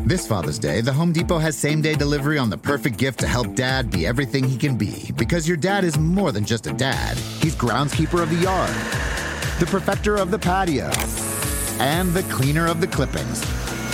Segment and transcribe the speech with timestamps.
[0.00, 3.26] This Father's Day, the Home Depot has same day delivery on the perfect gift to
[3.26, 5.12] help dad be everything he can be.
[5.16, 8.74] Because your dad is more than just a dad, he's groundskeeper of the yard,
[9.60, 10.90] the perfecter of the patio,
[11.78, 13.61] and the cleaner of the clippings.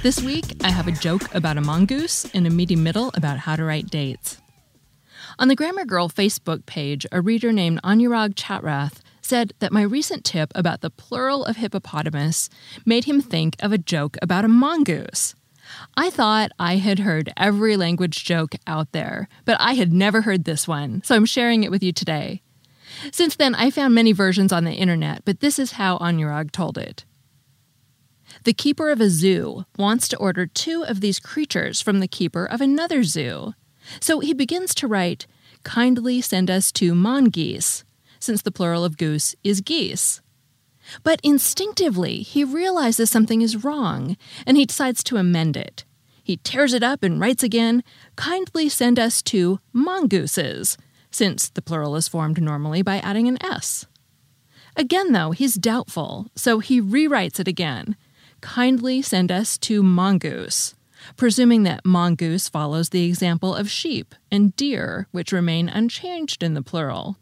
[0.00, 3.56] This week, I have a joke about a mongoose and a meaty middle about how
[3.56, 4.40] to write dates.
[5.40, 10.24] On the Grammar Girl Facebook page, a reader named Anurag Chatrath said that my recent
[10.24, 12.48] tip about the plural of hippopotamus
[12.86, 15.34] made him think of a joke about a mongoose.
[15.96, 20.44] I thought I had heard every language joke out there, but I had never heard
[20.44, 22.40] this one, so I'm sharing it with you today.
[23.10, 26.78] Since then, I found many versions on the internet, but this is how Anurag told
[26.78, 27.04] it.
[28.48, 32.46] The keeper of a zoo wants to order two of these creatures from the keeper
[32.46, 33.52] of another zoo.
[34.00, 35.26] So he begins to write,
[35.64, 37.84] Kindly send us two mongoose,
[38.18, 40.22] since the plural of goose is geese.
[41.02, 45.84] But instinctively, he realizes something is wrong, and he decides to amend it.
[46.24, 47.84] He tears it up and writes again,
[48.16, 50.78] Kindly send us two mongooses,
[51.10, 53.84] since the plural is formed normally by adding an S.
[54.74, 57.94] Again, though, he's doubtful, so he rewrites it again
[58.40, 60.74] kindly send us to mongoose,
[61.16, 66.62] presuming that mongoose follows the example of sheep and deer, which remain unchanged in the
[66.62, 67.16] plural.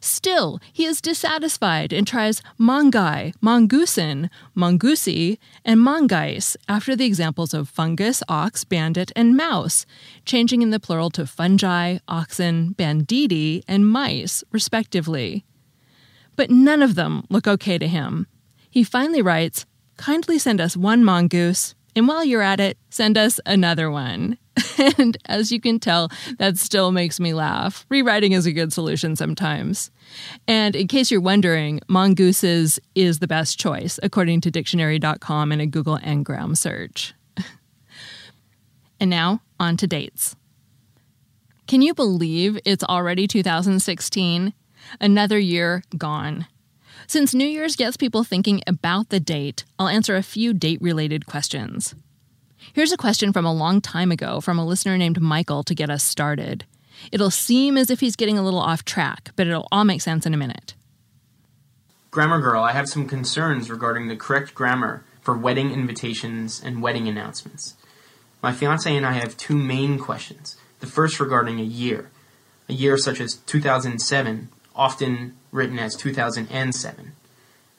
[0.00, 7.68] Still, he is dissatisfied and tries mongai, mongoosin, mongoosey, and mongais after the examples of
[7.68, 9.86] fungus, ox, bandit, and mouse,
[10.24, 15.44] changing in the plural to fungi, oxen, banditti, and mice, respectively.
[16.34, 18.26] But none of them look okay to him.
[18.70, 19.66] He finally writes,
[19.96, 24.38] kindly send us one mongoose, and while you're at it, send us another one.
[24.98, 27.86] and as you can tell, that still makes me laugh.
[27.88, 29.90] Rewriting is a good solution sometimes.
[30.46, 35.66] And in case you're wondering, mongooses is the best choice, according to dictionary.com and a
[35.66, 37.14] Google Ngram search.
[39.00, 40.36] and now, on to dates.
[41.66, 44.52] Can you believe it's already 2016?
[45.00, 46.46] Another year gone.
[47.06, 51.26] Since New Year's gets people thinking about the date, I'll answer a few date related
[51.26, 51.94] questions.
[52.72, 55.90] Here's a question from a long time ago from a listener named Michael to get
[55.90, 56.64] us started.
[57.10, 60.26] It'll seem as if he's getting a little off track, but it'll all make sense
[60.26, 60.74] in a minute.
[62.10, 67.08] Grammar Girl, I have some concerns regarding the correct grammar for wedding invitations and wedding
[67.08, 67.74] announcements.
[68.42, 70.56] My fiance and I have two main questions.
[70.80, 72.10] The first regarding a year.
[72.68, 77.12] A year such as 2007 often written as 2007.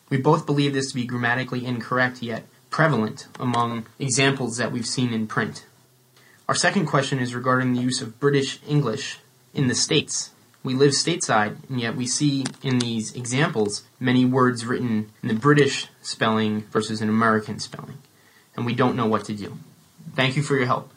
[0.10, 5.12] We both believe this to be grammatically incorrect, yet prevalent among examples that we've seen
[5.12, 5.66] in print.
[6.48, 9.20] Our second question is regarding the use of British English
[9.54, 10.32] in the States.
[10.64, 15.36] We live stateside, and yet we see in these examples many words written in the
[15.36, 17.98] British spelling versus an American spelling,
[18.56, 19.58] and we don't know what to do.
[20.16, 20.92] Thank you for your help.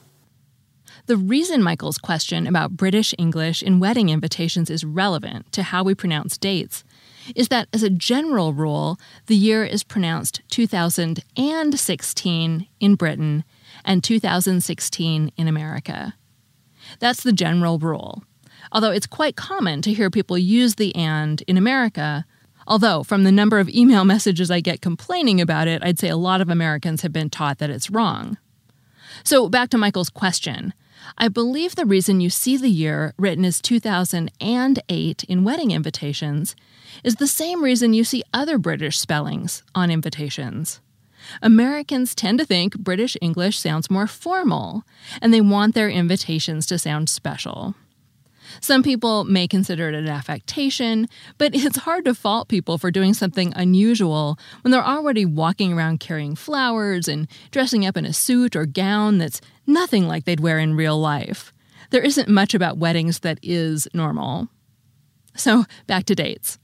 [1.06, 5.94] The reason Michael's question about British English in wedding invitations is relevant to how we
[5.94, 6.82] pronounce dates
[7.36, 13.44] is that, as a general rule, the year is pronounced 2016 in Britain
[13.84, 16.14] and 2016 in America.
[16.98, 18.24] That's the general rule.
[18.72, 22.26] Although it's quite common to hear people use the and in America,
[22.66, 26.16] although from the number of email messages I get complaining about it, I'd say a
[26.16, 28.38] lot of Americans have been taught that it's wrong.
[29.22, 30.74] So, back to Michael's question
[31.18, 36.56] I believe the reason you see the year written as 2008 in wedding invitations
[37.04, 40.80] is the same reason you see other British spellings on invitations.
[41.42, 44.84] Americans tend to think British English sounds more formal,
[45.20, 47.74] and they want their invitations to sound special.
[48.60, 51.08] Some people may consider it an affectation,
[51.38, 56.00] but it's hard to fault people for doing something unusual when they're already walking around
[56.00, 60.58] carrying flowers and dressing up in a suit or gown that's nothing like they'd wear
[60.58, 61.52] in real life.
[61.90, 64.48] There isn't much about weddings that is normal.
[65.34, 66.58] So, back to dates.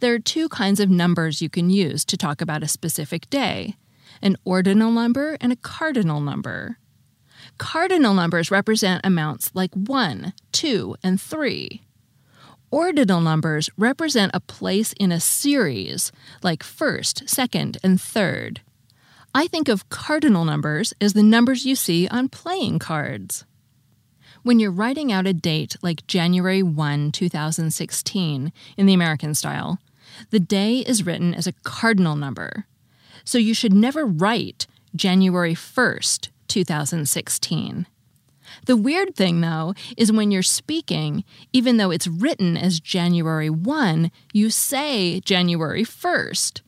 [0.00, 3.76] There are two kinds of numbers you can use to talk about a specific day
[4.22, 6.76] an ordinal number and a cardinal number.
[7.58, 11.82] Cardinal numbers represent amounts like 1, 2, and 3.
[12.70, 16.12] Ordinal numbers represent a place in a series,
[16.42, 18.60] like first, second, and third.
[19.34, 23.44] I think of cardinal numbers as the numbers you see on playing cards.
[24.42, 29.78] When you're writing out a date like January 1, 2016, in the American style,
[30.30, 32.66] the day is written as a cardinal number.
[33.24, 37.86] So you should never write January 1st, 2016.
[38.66, 44.10] The weird thing, though, is when you're speaking, even though it's written as January 1,
[44.32, 46.60] you say January 1st.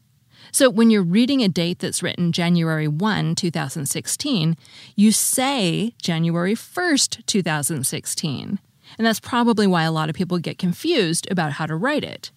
[0.53, 4.57] So when you're reading a date that's written January 1, 2016,
[4.95, 8.61] you say January 1st, 2016.
[8.99, 12.31] And that's probably why a lot of people get confused about how to write it.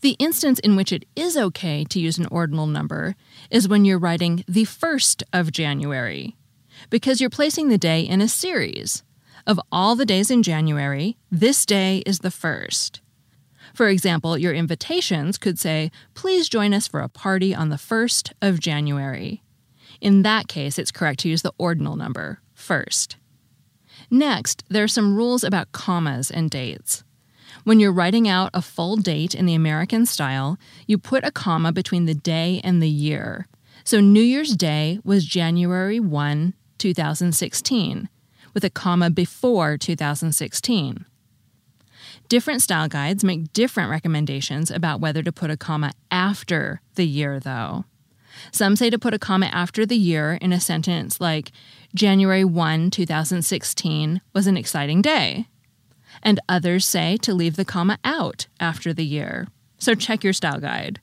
[0.00, 3.14] The instance in which it is okay to use an ordinal number
[3.50, 6.36] is when you're writing the 1st of January,
[6.90, 9.02] because you're placing the day in a series.
[9.46, 13.00] Of all the days in January, this day is the 1st.
[13.74, 18.32] For example, your invitations could say, Please join us for a party on the 1st
[18.40, 19.42] of January.
[20.00, 23.16] In that case, it's correct to use the ordinal number, first.
[24.10, 27.04] Next, there are some rules about commas and dates.
[27.64, 31.70] When you're writing out a full date in the American style, you put a comma
[31.70, 33.46] between the day and the year.
[33.84, 38.08] So New Year's Day was January 1, 2016,
[38.52, 41.06] with a comma before 2016.
[42.28, 47.38] Different style guides make different recommendations about whether to put a comma after the year,
[47.38, 47.84] though.
[48.50, 51.52] Some say to put a comma after the year in a sentence like,
[51.94, 55.46] January 1, 2016 was an exciting day
[56.22, 59.48] and others say to leave the comma out after the year.
[59.78, 61.00] So check your style guide.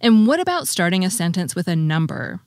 [0.00, 2.40] And what about starting a sentence with a number?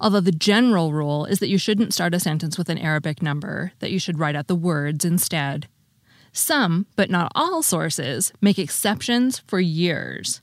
[0.00, 3.72] Although the general rule is that you shouldn't start a sentence with an Arabic number,
[3.78, 5.68] that you should write out the words instead.
[6.32, 10.40] Some, but not all sources, make exceptions for years.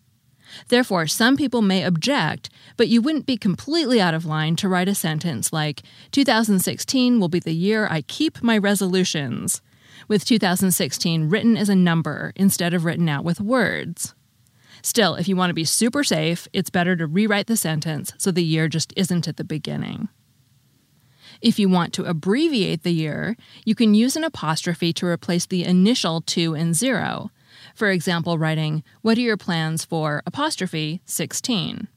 [0.68, 4.88] Therefore, some people may object, but you wouldn't be completely out of line to write
[4.88, 5.81] a sentence like
[6.12, 9.62] 2016 will be the year I keep my resolutions,
[10.07, 14.13] with 2016 written as a number instead of written out with words.
[14.81, 18.31] Still, if you want to be super safe, it's better to rewrite the sentence so
[18.31, 20.09] the year just isn't at the beginning.
[21.42, 25.63] If you want to abbreviate the year, you can use an apostrophe to replace the
[25.63, 27.31] initial 2 and 0.
[27.75, 31.88] For example, writing, What are your plans for apostrophe 16?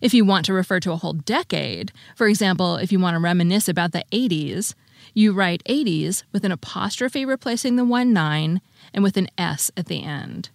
[0.00, 3.20] If you want to refer to a whole decade, for example, if you want to
[3.20, 4.74] reminisce about the 80s,
[5.14, 8.60] you write 80s with an apostrophe replacing the 1 9
[8.94, 10.50] and with an S at the end.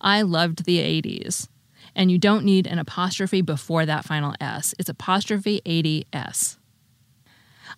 [0.00, 1.48] I loved the 80s.
[1.94, 4.74] And you don't need an apostrophe before that final S.
[4.78, 6.58] It's apostrophe 80S.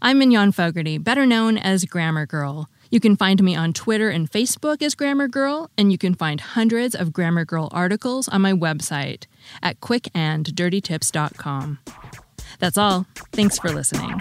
[0.03, 2.69] I'm Mignon Fogarty, better known as Grammar Girl.
[2.91, 6.41] You can find me on Twitter and Facebook as Grammar Girl, and you can find
[6.41, 9.25] hundreds of Grammar Girl articles on my website
[9.63, 11.79] at quickanddirtytips.com.
[12.59, 13.07] That's all.
[13.33, 14.21] Thanks for listening.